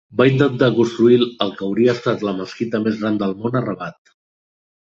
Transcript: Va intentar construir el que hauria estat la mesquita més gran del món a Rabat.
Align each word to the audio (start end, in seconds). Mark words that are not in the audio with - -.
Va 0.19 0.25
intentar 0.27 0.69
construir 0.79 1.19
el 1.47 1.53
que 1.59 1.63
hauria 1.67 1.93
estat 1.99 2.25
la 2.29 2.35
mesquita 2.41 2.81
més 2.89 2.99
gran 3.05 3.23
del 3.25 3.39
món 3.45 3.61
a 3.61 3.65
Rabat. 3.69 4.15